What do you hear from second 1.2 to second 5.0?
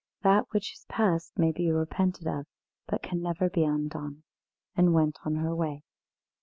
may be repented of, but can never be undone!" and